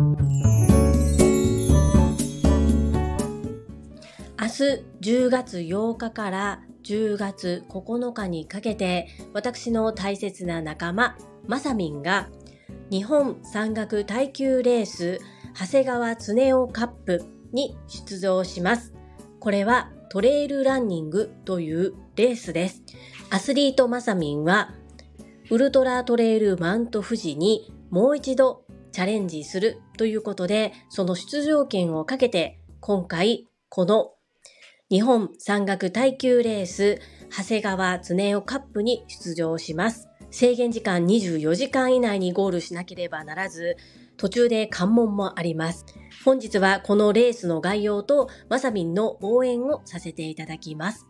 [0.00, 0.06] 明
[4.46, 12.30] 日10月8日から10月9日にかけて私の大切な仲間まさみんが
[12.90, 15.20] 日本山岳耐久レース
[15.54, 17.22] 長谷川恒夫カップ
[17.52, 18.94] に出場します。
[19.38, 22.82] これはトレイルランニングというレースです。
[23.28, 24.72] アスリートまさみんは
[25.50, 34.12] ウルトラトレイルマウント富士にもう一度チャレンジするということで、その出場権をかけて今回この
[34.90, 36.98] 日本山岳耐久レース
[37.30, 40.08] 長谷川恒夫カップに出場します。
[40.32, 43.76] 制限時間24時間以内にゴールしなければならず、
[44.16, 45.86] 途中で関門もあります。
[46.24, 51.06] 本日はこのレースの概要とまさみんの応援をさせていただきます。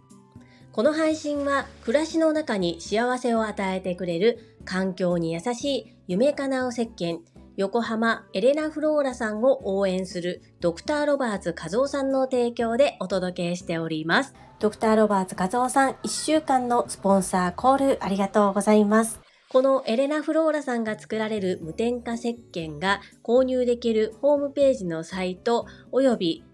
[0.72, 7.18] この配信は暮らしの中に幸せを与えてくれる環境に優しい夢かなお石鹸
[7.56, 14.34] 横浜エレナ・フローラさんを応援するドクター・ロバーツ和夫さんの提供でお届けしております。
[14.60, 19.20] ドクター・ロバーツ和夫さん1週間のスポンサーコールありがとうございます。
[19.48, 26.44] このエレナ・フローラさんが作られる無添加石鹸が購入できるホームページのサイト及び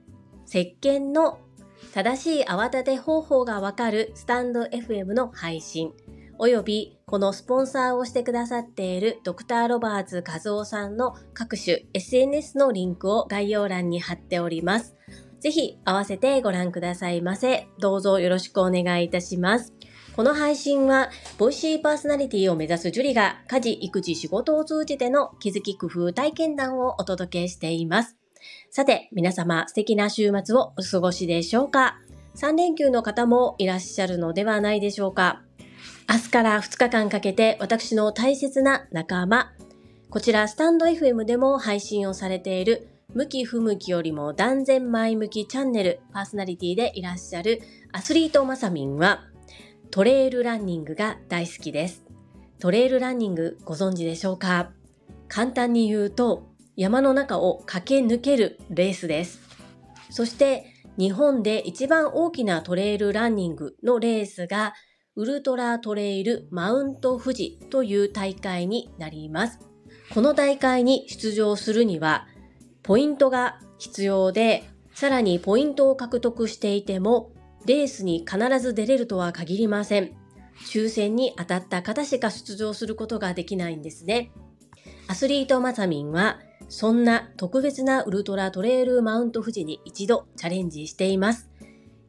[0.46, 1.38] 石鹸の
[1.92, 5.92] 正しい泡立て方法がわかるスタンド FM の配信
[6.38, 14.96] およびこのスポンサーをしてくださっているドクターロバーツ和夫さんの各種 SNS のリンクを概要欄に貼っております。
[15.40, 17.68] ぜひ合わせてご覧くださいませ。
[17.78, 19.72] どうぞよろしくお願いいたします。
[20.14, 28.16] この配信は、ボイシーパーソナリティを目指すジュリが家事、育児、仕事を通じての気づき工夫体験談をお届けしています。
[28.70, 31.98] さて、皆様素敵な週末をお過ごしでしょうか
[32.34, 35.45] ?3 連休の方もいらっしゃるのではないでしょうか？
[36.08, 39.52] 明日から2日間かけて私の大切な仲間、
[40.08, 47.60] こちらスタンド FM でも配信をされている向き不向きよりも断然前向きチャンネルパーソナリティでいらっしゃる
[47.92, 49.24] アスリートマサミンは
[49.90, 52.04] トレイルランニングが大好きです。
[52.60, 54.70] トレイルランニングご存知でしょうか？
[55.28, 56.46] 簡単に言うと
[56.76, 59.40] 山の中を駆け抜けるレースです。
[60.10, 60.66] そして
[60.98, 64.72] 日本で一番大きなトレイルランニングのレースが
[65.18, 69.58] ウルトラトレイルマウント富士という大会になります。
[70.12, 72.26] この大会に出場するには、
[72.82, 77.32] ポイントが必要で、さらにポイントを獲得していても、
[77.64, 80.12] レースに必ず出れるとは限りません。
[80.70, 84.32] 抽選に当たった方しか出場することができないんですね。
[85.08, 91.48] アスリートマサミンは、そんな特別なウルトラトレイルマウント富士に一度チャレンジしています。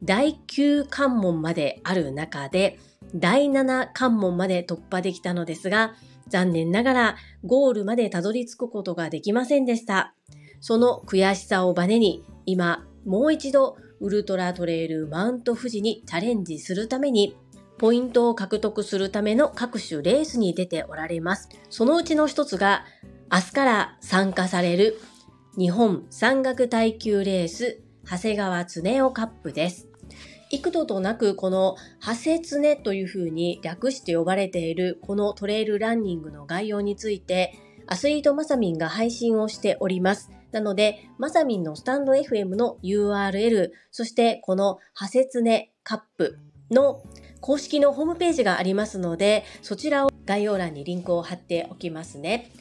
[0.03, 2.77] 第9関門まである中で、
[3.15, 5.95] 第7関門まで突破できたのですが、
[6.27, 10.13] 残念ながらゴールまでたどり着くことができませんでした。
[10.59, 17.37] その悔しさをバネに、今、もう一度ウルトラトレイルマウント富士にチャレンジするために、
[17.77, 21.49] ポイントを獲得するための各種レースに出ておられます。
[21.69, 22.85] そのうちの一つが、
[23.31, 24.99] 明日から参加される
[25.57, 29.87] 日本山岳耐久レース長谷川恒夫カップです。
[30.49, 40.31] 幾度となくこのハセツネというふうに略して呼ばれているこのトレイルランニングの概要についてアスリートマサミンが配信をしております。
[40.51, 47.01] なので、マサミンのスタンド FM の URL、そしてこのハセツネカップの
[47.39, 52.51] 公式のホームページがありますので、そちらを概要欄にリンクを貼っておきますね。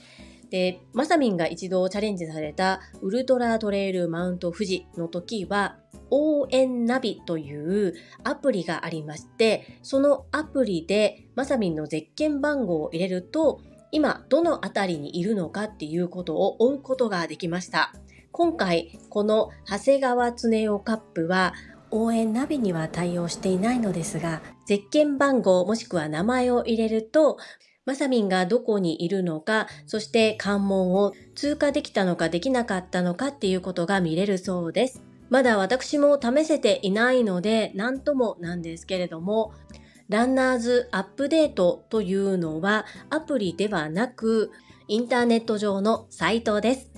[0.50, 5.78] で、マサミンが一度チャレンジされたウルトラトレイルマウント富士の時は、
[6.10, 7.94] 応援ナビという
[8.24, 13.60] アプリがありまして、そのアプリでまさみんのゼッケン番号を入れると、
[13.92, 17.92] 今どの辺りにいるのかっていうことを追うことができました。
[18.32, 21.54] 今回、この長谷川恒夫カップは
[21.90, 27.38] 応援ナビには対応していないのですが、ゼッケン番号もしくは名前を入れると、
[27.86, 35.02] まさみんがどこにいるのか、そして関門を通過できたのかできなかったのかっていうことが見れるそうです。
[35.28, 39.52] まだ私も試せていないので何ともなんですけれども、
[40.08, 44.52] ランナーズアップデートというのはアプリではなく
[44.86, 46.92] インターネット上のサイトです。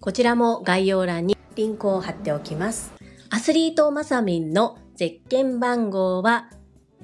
[0.00, 2.92] こちらも概要欄にリンクを貼っておきます。
[3.30, 6.50] アスリートマサミンのゼッケン番号は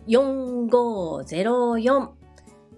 [0.07, 2.09] 4504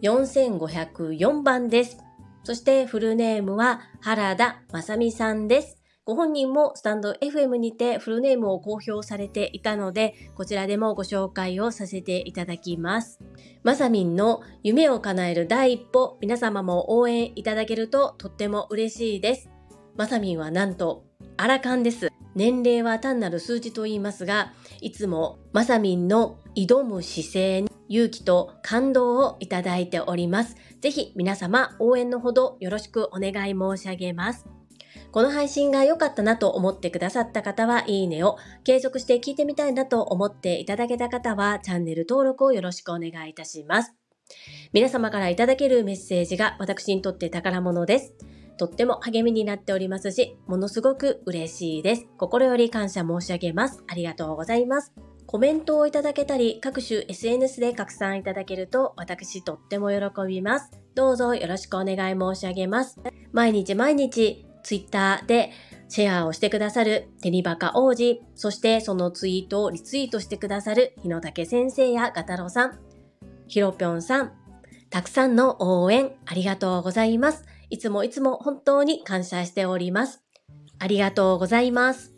[0.02, 1.98] 4504番です。
[2.44, 5.79] そしてフルネームは原田正美さんです。
[6.06, 13.20] ご本人もスタンド FM にてフルネームを公表されていたので、こちらでもご紹介をさせていただきます。
[13.62, 19.50] まさみんの夢を叶える第一歩、皆様も応援いただけるととっても嬉しいです。
[19.96, 21.04] まさみんはなんと、
[21.36, 22.08] アラカンです。
[22.34, 30.56] 年齢は単なる数字と言いますが、いつもまさみんの挑む姿勢に勇気と感動をいただいております。
[30.80, 34.59] ぜひ皆様応援のほどよろしくお願い申し上げます。
[35.12, 43.94] この配信が良かったなと思ってくださった方はいいねを、継続して聞いてみたいなと思っていただけた方はチャンネル登録をよろしくお願いいたします。
[44.72, 48.14] 皆様からいただけるメッセージが私にとって宝物です。
[48.56, 52.06] とっても励みになっておりますし、ものすごく嬉しいです。
[52.16, 53.82] 心より感謝申し上げます。
[53.88, 54.92] ありがとうございます。
[55.26, 60.70] コメントをいただけたり、各種 SNS で拡散いただけると私とっても喜びます。
[60.94, 63.00] どうぞよろしくお願い申し上げます。
[63.32, 65.50] 毎日毎日 Twitter で
[65.88, 72.78] シェアをしてくださるテニバカ王子、そしてそのツイートをリツイートしてくださる日野武先生やガタロさん、
[73.48, 74.32] ひろぴょんさん、
[74.90, 77.44] たくさんの応援ありがとうございます。
[77.70, 80.22] いつもいつも本当に感謝しております。
[80.78, 82.14] ありがとうございます。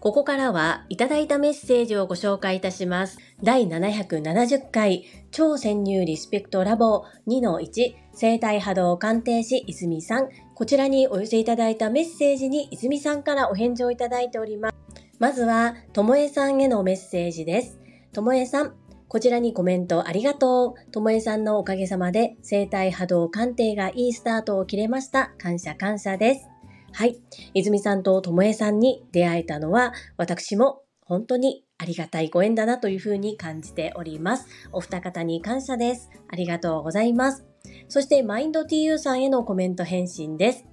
[0.00, 3.18] ここからはいただいたメッセージをご紹介いたします。
[3.42, 10.28] 第770回超潜入リスペクトラボ2-1生体波動鑑定士泉さん。
[10.60, 14.76] こちらにお寄せいただいたメッセージに泉さんからお返事をいただいております。
[15.18, 17.80] まずは、ともえさんへのメッセージです。
[18.12, 18.74] ともえさん、
[19.08, 20.90] こちらにコメントありがとう。
[20.90, 25.32] ともえさんのおかげさまで生体波動鑑定がいいスタートを切れました。
[25.38, 26.46] 感謝感謝です。
[26.92, 27.18] はい。
[27.54, 34.46] 泉さんとともえさんに出会えたのは、私も本当にありがたいご縁だなというふうに感じております。
[34.72, 36.10] お二方に感謝です。
[36.28, 37.49] ありがとうございます。
[37.90, 40.64] そして、マインド TU さんへのコメント返信です。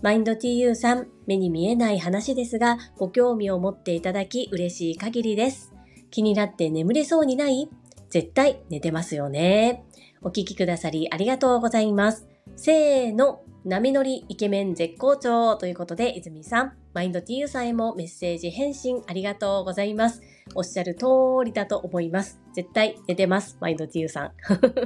[0.00, 5.70] マインド TU さん、目に見えない話ですが、ご興味を持っていただき嬉しい限りです。
[6.10, 7.68] 気になって眠れそうにない？
[8.08, 9.84] 絶対寝てますよね。
[10.22, 12.26] お聞きくださりありがとうございます。
[12.56, 20.22] せーの、波乗りイケメン絶好調ということで、泉さん、マインド TU さんへもメッセージ返信ありがとうございます。
[20.54, 21.06] おっしゃる通
[21.44, 22.40] りだと思います。
[22.54, 24.32] 絶対寝てます、マインド TU さん。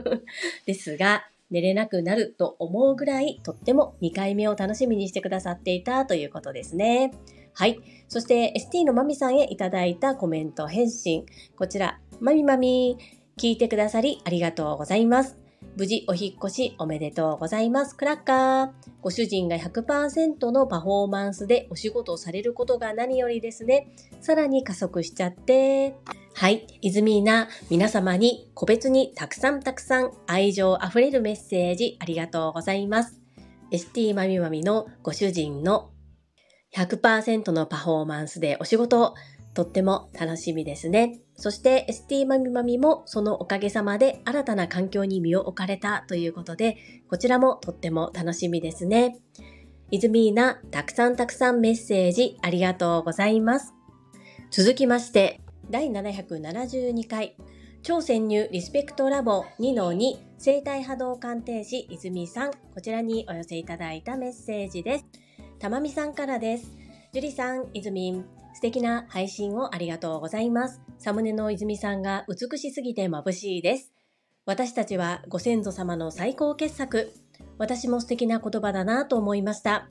[0.67, 7.13] ですが、寝れなくなると思うぐらい、とっても2回目を楽しみにしてくださっていたということですね。
[7.55, 7.79] はい。
[8.09, 11.25] そして ST のまみさんへいただいたコメント返信。
[11.57, 12.99] こちら、まみまみ、
[13.39, 15.46] 聞いてくださりありがとうございます。
[15.77, 17.95] 無事お引越しおめでとうございます。
[17.95, 18.71] クラッカー。
[19.03, 23.93] ご主人が100%のパフォーマンスでお仕事をされることが何よりですね。
[24.23, 25.95] さらに加速しちゃって。
[26.33, 26.67] はい。
[26.81, 33.21] イズミーナ、皆様に個別にたくさんたくさん愛情あふれるメッセージありがとうございます。
[33.71, 35.91] ST まみまみのご主人の
[36.75, 39.15] 100%のパフォーマンスでお仕事
[39.53, 41.21] とっても楽しみですね。
[41.37, 46.77] そして ST マミマミもそのおかげさまで新たな環境に身を置かれたということで、
[47.09, 49.19] こちらもとっても楽しみですね。
[49.91, 53.75] イズミーナ、たくさんたくさんメッセージありがとうございます。
[54.51, 55.41] 続きまして、
[55.71, 57.37] 第772回、
[57.83, 65.05] 超潜入リスペクトラボ2-2生体波動鑑定士泉さん、こちらにお寄せいただいたメッセージです。
[65.59, 66.73] たまみさんからです。
[67.13, 68.25] 樹里さん、泉
[68.57, 70.81] 素敵な配信をありがとうございます。
[70.97, 73.93] サムネの泉さんが美しすぎて眩しいです。
[74.47, 77.13] 私たちはご先祖様の最高傑作。
[77.59, 79.91] 私も素敵な言葉だなと思いました。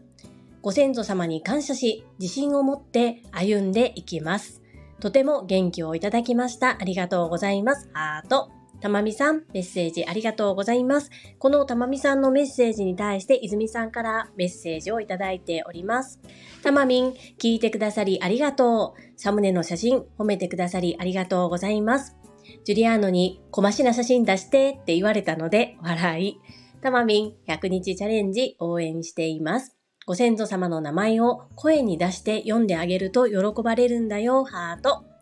[0.64, 4.64] ご先祖様に感謝し、自信を持って歩んでいきます。
[5.00, 6.82] とても元気をいただきました。
[6.82, 7.88] ありがとうございます。
[7.94, 8.55] ハート。
[8.86, 11.10] たまみさん、メッセージありがとうございます。
[11.40, 16.20] このたまみさんのメッセージに対して泉さんからメッセージをいただいております。
[16.62, 17.10] たまみん、
[17.42, 19.20] 聞いてくださりありがとう。
[19.20, 22.16] サムネの写真褒めてくださりありがとうございます。
[22.64, 26.38] ジュリアーノに小ましな写真出してって言われたので笑い。
[26.84, 29.76] たまみん、100日チャレンジ応援しています。
[30.06, 35.15] ご先祖様の名前を声に出して読んであげると喜ばれるんだよ、ハート。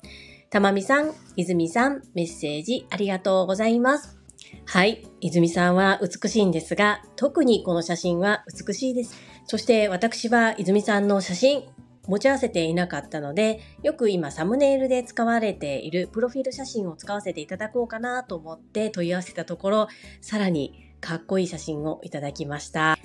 [0.54, 4.20] たまみさん、泉さん、メッセージありがとうございます。
[4.68, 5.04] はい。
[5.20, 9.16] 泉さんは美しいんですが、特にこの写真は美しいです。
[9.48, 11.64] そして私は泉さんの写真、
[12.08, 19.88] 持ち合わせていなかったので、よく今サムネイルで使われているプロフィール写真を使わせていただこうかなと思って問い合わせたところ、
[20.22, 23.00] さらにかっこいい写真をいただきました。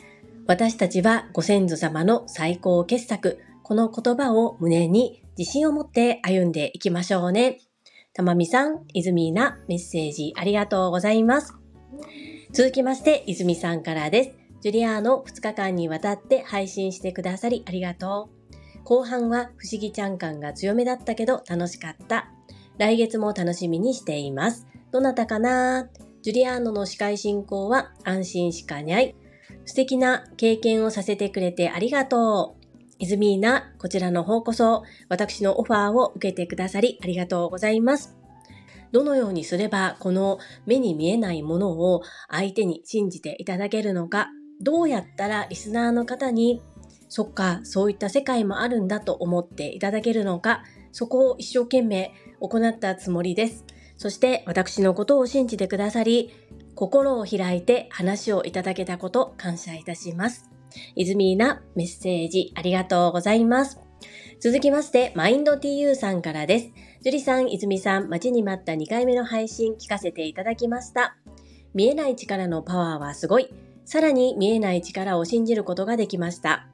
[0.46, 7.60] 私たちはご先祖様の最高傑作、この言葉を胸に自信を持って歩んでいきましょうね。
[8.12, 11.54] たまみさん、いずみーなメッセージありがとうございます。
[12.52, 14.30] 続きまして、いずみさんからです。
[14.62, 18.30] ジュリアーノ2日間にわたって配信してくださりありがと
[18.74, 18.82] う。
[18.82, 22.32] 後半は不思議ちゃん感が強めだったけど楽しかった。
[22.76, 24.66] 来月も楽しみにしています。
[24.90, 25.88] どなたかな？
[26.22, 29.14] ジュリアーノの司会進行は安心しかにゃい。
[29.66, 32.57] 素敵な経験をさせてくれてありがとう。
[32.98, 38.16] イズミーナ、こちらの方こそ、私のオファーを受けてくださりありがとうございます。
[38.90, 44.28] どのようにすれば、この目に見えないものを相手に信じていただけるのか、
[44.60, 46.60] どうやったらリスナーの方に、
[47.08, 53.64] そっか、そういった世界もあるんだと思っていただけるのか、そこを一生懸命行ったつもりです。
[53.96, 56.30] そして私のことを信じてくださり、
[56.74, 60.47] 心を開いて話をいただけたこと感謝いたします。
[60.94, 63.78] イズミーナメッセージありがとうございます。
[64.40, 66.70] 続きまして、マインド TU さんからです。
[67.02, 71.16] 樹里さん、泉さん、待ちに待った2回目の配信聞かせていただきました。
[71.74, 73.48] 見えない力のパワーはすごい。
[73.84, 76.68] さらに見えない力を信じることができました。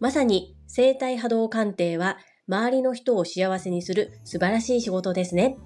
[0.00, 5.56] まさに生体波動鑑定は周りの人を幸せにする素晴らしい仕事ですね。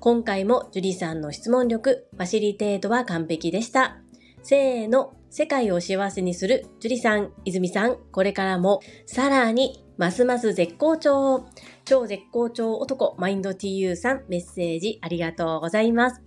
[0.00, 3.98] 今回も樹里さんの質問力、ファシリテートは完璧でした。
[4.42, 11.44] せーの、世界を幸せにする樹里さん、泉さん、これからもさらにますます絶好調。
[11.84, 16.22] 超絶好調男、マインド TU さん、メッセージありがとうございます。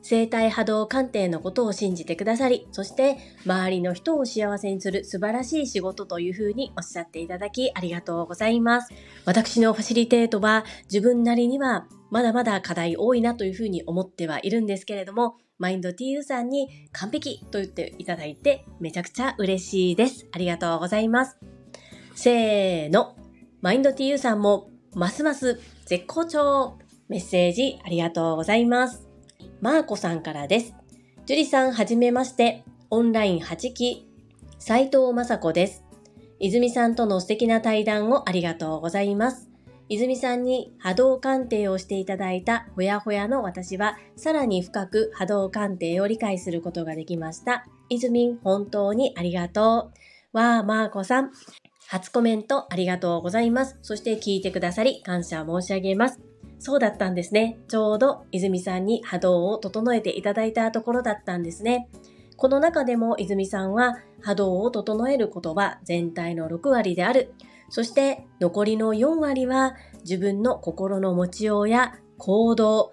[0.00, 8.94] 生体波動鑑定のことを信じてくださり、そして周りの人を幸せにする素晴らしい仕事というふうにおっしゃっていただきありがとうございます。
[9.24, 20.26] 私のファシリテートは自分なりにはまだまだ課題多いなというふうに思ってはいるんですけれども、マインド TU さんに完璧と言っていただいてめちゃくちゃ嬉しいです。
[20.32, 21.38] ありがとうございます。
[22.14, 23.16] せーの。
[23.62, 29.08] マインド TU さんもますます絶好調メッセージありがとうございます。
[29.60, 30.74] マーコさんからです。
[31.24, 32.64] ジュリさんはじめまして。
[32.88, 34.08] オンライン8期、
[34.60, 35.82] 斉藤雅子です。
[36.38, 39.50] 泉さんとの素敵な対談をありがとうございます。
[39.88, 47.64] 泉さんに波動鑑定をしていただいたほやほやの私は、さらに深く波動鑑定を理解することができました。
[47.88, 49.92] 泉本当にありがと
[50.32, 50.36] う。
[50.36, 51.30] わー、マーコさん。
[51.88, 53.78] 初コメントありがとうございます。
[53.82, 56.20] そして聞いてくださり感謝申し上げます。
[56.58, 57.58] そうだったんですね。
[57.68, 61.88] ちょうど泉さんに波動を整えていただいたところだったんですね。
[62.36, 67.32] この中でも泉さんは波動を整えることは全体の6割である。
[67.68, 72.92] そして残りの4割は自分の心の持ちようや行動、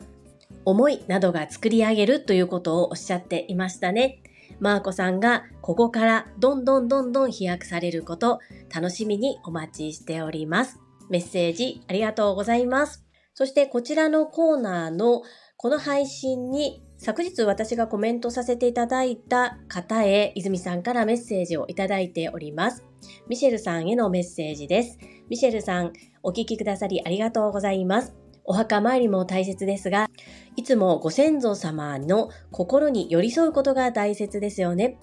[0.65, 4.21] 思いなどが作り上げるということをおっしゃっていましたね。
[4.59, 8.39] マーコさんがここからどんどんどんどん飛躍されること
[8.73, 10.79] 楽しみにお待ちしております。
[11.09, 13.03] メッセージありがとうございます。
[13.33, 15.23] そしてこちらのコーナーの
[15.57, 22.85] この配信に昨日私がコメントさせていただいた方へ泉さんからメッセージをいただいております。
[23.27, 24.97] ミシェルさんへのメッセージです。
[25.27, 25.91] ミシェルさん、
[26.23, 28.15] お聞きくださりありがとうございます。
[28.45, 30.09] お墓参りも大切ですが、
[30.55, 34.97] いつもご先祖様の心に寄り添うことが大切ですよね。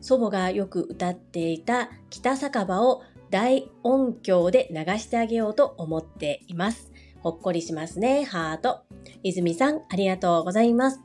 [0.00, 6.92] 祖母がよく歌っていた北酒場を大音響で流してあげようと思っています。
[7.18, 8.22] ほっこりしますね。
[8.22, 8.82] ハート。
[9.24, 11.00] 泉さん、ありがとうございます。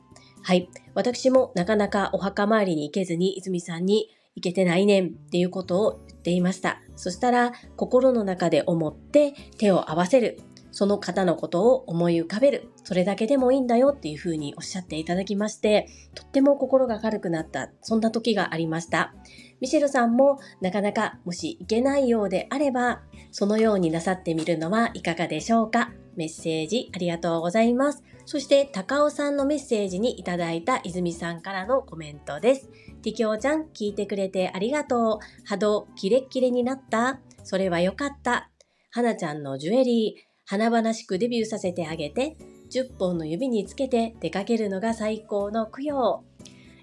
[0.48, 0.70] はい。
[0.94, 6.80] 私もなかなかお墓参りに行けずに泉さんに行けてないねんっていうことを言っていました。
[6.96, 10.40] そしたら心の中で思って手を合わせる。
[10.78, 12.68] その方のことを思い浮かべる。
[12.84, 19.12] それだけでもいいんだよっていうふうにおっしゃっていただきまして、とっても心が軽くなった、そんな時がありました。
[19.60, 25.90] ミシェルさんもなかなかもしいけないようであれば、そのようになさってみるのはいかがでしょうか？
[26.14, 28.04] メッセージありがとうございます。
[28.24, 32.68] そして、高尾さんのメッセージにいただいた泉さんからのコメントです。
[33.02, 35.18] ティキョウちゃん、聞いてくれてありがとう。
[35.44, 38.52] 波動、キレッキレになったそれはよかった。
[38.90, 42.38] 花ちゃんのジュエリー、華々しくデビューさせてあげて、
[42.70, 46.24] 10本の指につけて出かけるのが最高の供養。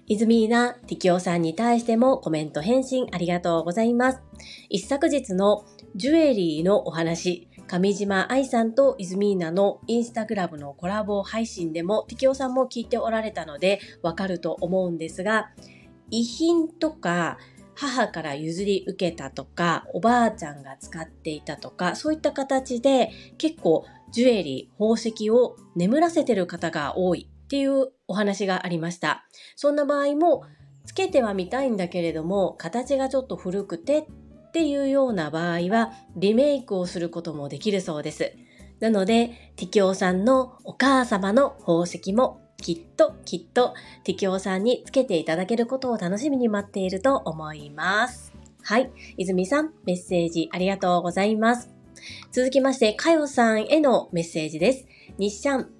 [0.06, 4.20] イズミーナ、ティキオさんに対してもコメント返信ありがとうございます。
[4.68, 5.64] 一昨日の
[5.96, 15.50] ジュエリーのお話、上島愛さんとイズミーナのインスタグラムのコラボ配信でもティキオさんも聞いておられたのでわかると思うんですが、
[16.12, 17.38] 遺品とか
[17.76, 29.26] 母から譲り受けたとか、おばあちゃんが使っていたとか、そういった形で結構ジュエリー、宝石を眠らせてる方が多いっていうお話がありました。
[29.56, 30.44] そんな場合も、
[30.86, 38.32] つけてはみたいんだけれども、形がちょっと古くてっていうような場合は、リメイクをすることもできるそうです。
[38.80, 48.32] なので、ティキオさんのお母様の宝石もきっときっと適応さんにつけていただけることを楽しみに待っていると思います。
[48.62, 48.90] はい。
[49.16, 51.70] 泉さん、メッセージありがとうございます。
[52.32, 54.86] 続きまして、かよさんへのメッセージです。
[55.18, 55.70] 日シャン、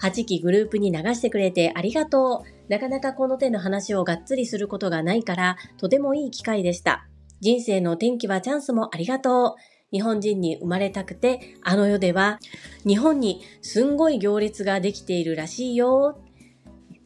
[0.00, 2.70] 8期グループに流してくれてありがとう。
[2.70, 7.08] なかなかこの手の話をがっつりすることがないから、とてもいい機会でした。
[7.40, 9.76] 人生の転機はチャンスもありがとう。
[9.92, 12.38] 日本人に生まれたくて、あの世では
[12.86, 16.18] 日本にすんごい行列ができているらしいよ。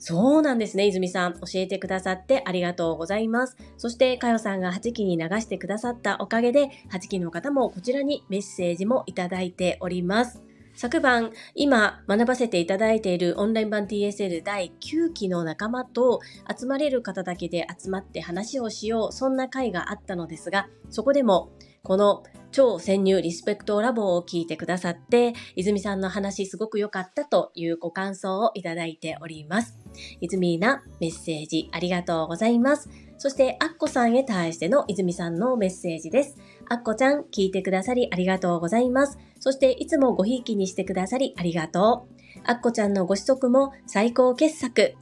[0.03, 1.35] そうなんですね、泉さん。
[1.35, 3.59] 教えてくださってありがとうございます。
[3.77, 10.43] そして、かよさんが8期に流してくださったおかげで、8期の方もこちらにメッセージもいただいております。
[10.75, 16.21] 昨晩、今学ばせていただいているオンライン版 TSL 第9期の仲間と
[16.59, 21.51] 集まれる方だけで集まって話をしよう、そんな会があったのですが、そこでも
[21.83, 29.80] この超潜入リスペクトラボを聞いてくださって、泉さんの話すごく良かったというご感想をいただいております。
[30.21, 32.89] 泉なメッセージありがとうございます。
[33.19, 36.37] そして、アッコさんへ対しての泉さんのメッセージです。
[36.71, 39.19] アッコちゃん、聞いてくださりありがとうございます。
[39.39, 42.21] そして、いつもごひいきにしてくださりありがとう。
[42.45, 44.95] アッコちゃんのご子息も最高傑作。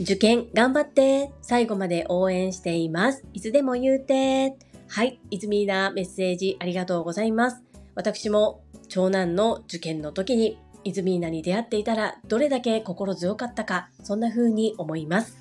[0.00, 1.32] 受験頑張って。
[1.42, 3.24] 最後まで応援しています。
[3.32, 4.56] いつでも言うて。
[4.86, 7.62] はい、いずみーなメッセージありがとうございます。
[7.96, 10.58] 私も長男の受験の時に
[10.88, 15.36] イズミーナに出会っていたらどれだけ心強かったか、そんな風に思います。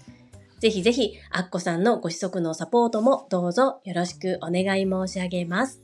[0.60, 5.82] ぜひぜひ、アッコさんのご子息のサポートもどうぞよろしくお願い申し上げます。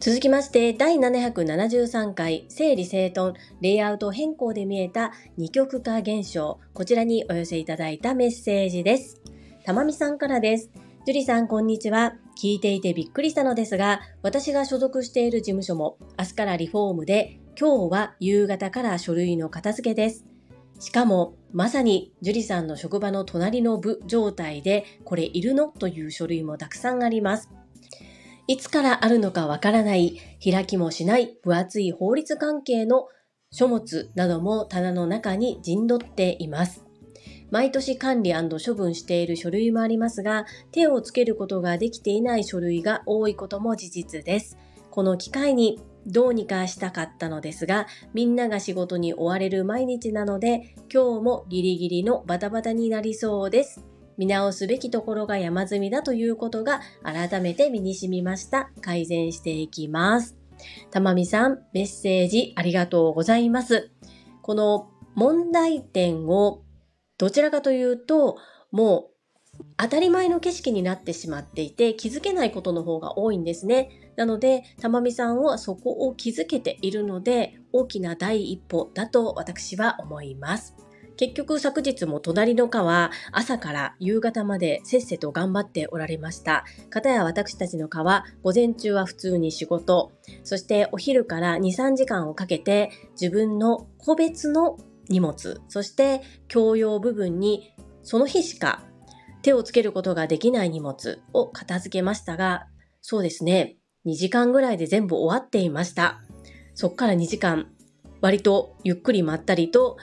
[0.00, 9.20] 続きまして、第773回整理整頓レイアウト変更で見えた二極化現象、こちらにお寄せいただいたメッセージです。
[9.64, 10.70] たまみさんからです。
[11.04, 12.14] ジュリさん、こんにちは。
[12.40, 20.24] 聞いていてびっくりしたのですが、私が所属している事務所も明日からリフォームで、今日は夕方から書類の片付けです。
[20.78, 25.66] しかも、まさにジュリさんの職場の隣の部状態で、これいるの？
[25.66, 27.50] という書類もたくさんあります。
[28.46, 33.08] いつからあるのかわからない、開きもしない分厚い法律関係の
[33.50, 36.84] 書物なども棚の中に陣取っています。
[37.50, 38.32] 毎年管理
[38.64, 44.56] 処分している書類もありますが、手をつけることができていない書類が多いことも事実です。
[44.92, 53.84] この機会にどうにかしたかったのですが、みんなが仕事に追われる毎日なので、今日もギリギリのバタバタになりそうです。
[54.16, 58.70] 見直すべきところが山積みだということが改めて身に染みました。
[58.80, 60.36] 改善していきます。
[60.90, 63.90] たまみさん、メッセージありがとうございます。
[64.42, 66.62] この問題点を
[67.16, 68.36] どちらかというと、
[68.70, 69.17] もう
[69.80, 74.12] 当たり前の景色になってしまっていて気づけないことの方が多いんですね。
[74.16, 80.74] なので、たまみさんはそこを気づけているので、大きな第一歩だと私は思います。
[81.16, 86.64] 結局昨日も隣の課は朝から夕方までせっせと頑張っておられました。
[86.90, 90.12] かたや私たちの課は午前中は普通に仕事、
[90.44, 98.84] そしてお昼から2、3時間をかけて自分の個別の荷物、そして共用部分にその日しか
[99.48, 102.66] 手をつけることができない荷物を片付けましたが、
[103.00, 106.20] そうですね、2時間ぐらいで全部終わっていました。
[106.74, 107.70] そっから2時間、
[108.20, 109.96] 割とゆっくりまったりと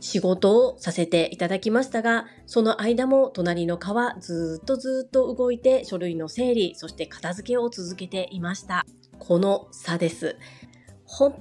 [0.00, 8.86] 仕事をさせていただきましたが、その間も隣の川ずっとずっと動いて書類の整理、そして片付けを続けていました。
[9.18, 10.36] この差です。
[11.04, 11.34] 本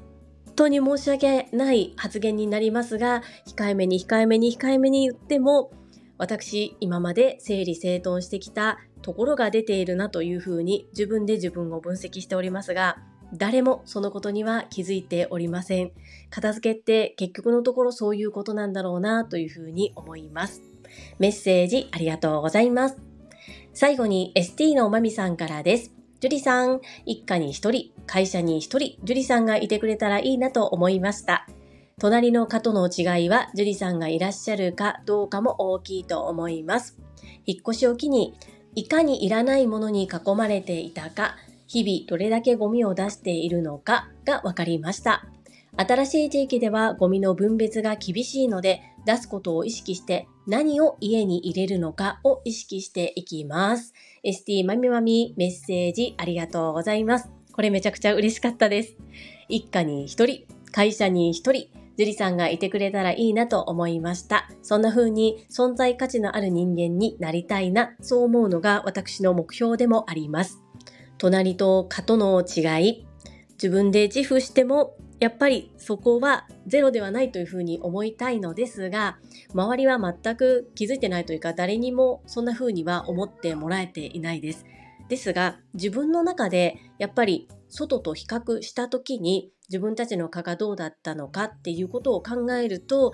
[0.54, 5.72] 当に申し訳ない発言になりますが、控えめに控えめに控えめに言っても、
[6.18, 12.98] 私、今まで整理整頓してきたところが出ているなというふうに自分で自分を分析しておりますが、
[13.34, 15.92] 誰もそのことには気づいておりません。
[16.30, 20.62] 片付けって結局のところそういうことなんだろうなというふうに思います。
[21.20, 22.98] メッセージありがとうございます。
[23.74, 25.92] 最後に ST のまみさんからです。
[26.22, 31.46] ジュリさん、一家に一人、会社に一人、ジュリさんがいてくれたらいいなと思いました。
[31.98, 36.98] 隣の課との違いは、ジュリさんがいらっしゃるかどうかも大きいと思います。
[37.46, 38.34] 引っ越しを機に、
[38.76, 45.26] いかにいらないものに囲まれていたか、日々どれだけゴミを出しているのかが分かりました。
[45.78, 53.94] 新しい地域ではゴミの分別が厳しいので、出すことを意識して何を家に入れるのかを意識していきます。
[54.26, 57.30] ST まみまみメッセージありがとうございます。
[57.54, 58.98] これめちゃくちゃ嬉しかったです。
[59.48, 64.50] 一家に一人、会社に一人、ジュリさんがいてくれたらいいなと思いました。
[64.62, 70.62] そんな風に存在価値のある人間になりたいな、そう思うのが私の目標でもあります。
[71.18, 73.08] 隣と蚊との違い、
[73.54, 79.18] 自分で自負してもやっぱりそこはゼロではないというふうに思いたいのですが、
[79.54, 84.66] 周りは全く気づいてないというか、誰にもそんなふうには思ってもらえていないです。
[85.08, 93.12] ですが、自分の中でやっぱり外と比較した時に自分たちの蚊がどうだったのかっていうことを考えると、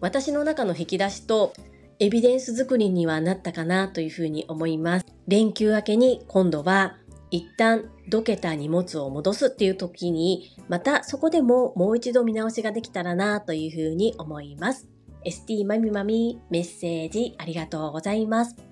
[0.00, 1.52] 私の中の引き出しと
[1.98, 5.06] エビデンス作りにはなったかなというふうに思います。
[5.28, 6.96] 連休明けに今度は
[7.30, 14.88] 一旦どけた荷物を戻すっていう時に、またそこでももう一度見直しができたらなというふうに思います。
[15.24, 18.71] ST まみまみメッセージありがとうございます。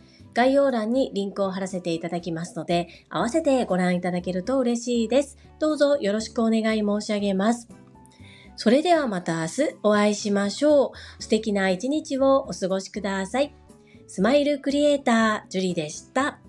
[0.33, 5.37] 概要欄にリンクを貼らせていただきますので、合わせてご覧いただけると嬉しいです。
[5.59, 7.67] どうぞよろしくお願い申し上げます。
[8.55, 11.23] それではまた明日お会いしましょう。
[11.23, 13.55] 素敵な一日をお過ごしください。
[14.07, 16.39] スマイルクリエイター、ジュリでした。